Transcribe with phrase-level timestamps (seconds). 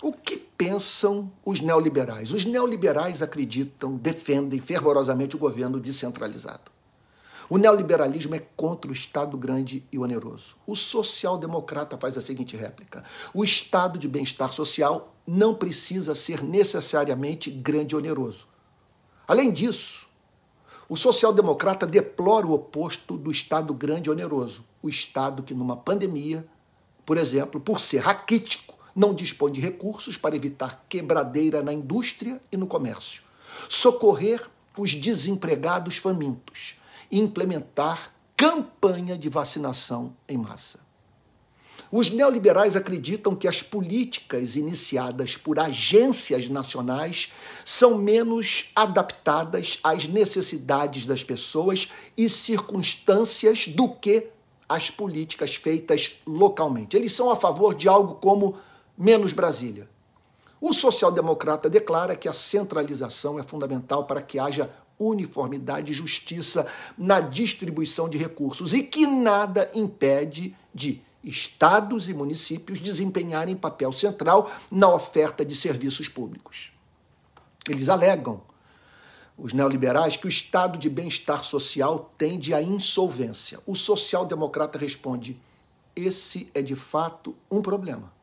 [0.00, 2.32] O que pensam os neoliberais?
[2.32, 6.70] Os neoliberais acreditam, defendem fervorosamente o governo descentralizado.
[7.50, 10.54] O neoliberalismo é contra o Estado grande e oneroso.
[10.66, 13.02] O social-democrata faz a seguinte réplica:
[13.34, 18.46] o Estado de bem-estar social não precisa ser necessariamente grande e oneroso.
[19.26, 20.06] Além disso,
[20.88, 26.46] o social-democrata deplora o oposto do Estado grande e oneroso, o Estado que, numa pandemia,
[27.04, 32.56] por exemplo, por ser raquítico, não dispõe de recursos para evitar quebradeira na indústria e
[32.56, 33.22] no comércio,
[33.68, 36.74] socorrer os desempregados famintos
[37.10, 40.78] e implementar campanha de vacinação em massa.
[41.90, 47.32] Os neoliberais acreditam que as políticas iniciadas por agências nacionais
[47.64, 54.26] são menos adaptadas às necessidades das pessoas e circunstâncias do que
[54.68, 56.94] as políticas feitas localmente.
[56.94, 58.56] Eles são a favor de algo como
[58.98, 59.88] menos Brasília.
[60.60, 67.20] O social-democrata declara que a centralização é fundamental para que haja uniformidade e justiça na
[67.20, 74.92] distribuição de recursos e que nada impede de estados e municípios desempenharem papel central na
[74.92, 76.72] oferta de serviços públicos.
[77.68, 78.42] Eles alegam
[79.36, 83.60] os neoliberais que o estado de bem-estar social tende à insolvência.
[83.64, 85.40] O social-democrata responde:
[85.94, 88.17] esse é de fato um problema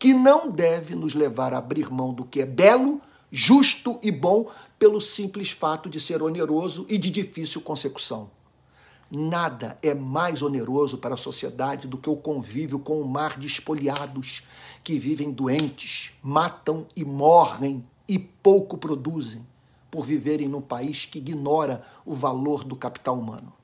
[0.00, 4.50] que não deve nos levar a abrir mão do que é belo, justo e bom
[4.78, 8.30] pelo simples fato de ser oneroso e de difícil consecução.
[9.10, 13.46] Nada é mais oneroso para a sociedade do que o convívio com o mar de
[13.46, 14.42] espoliados
[14.82, 19.46] que vivem doentes, matam e morrem e pouco produzem
[19.90, 23.59] por viverem num país que ignora o valor do capital humano.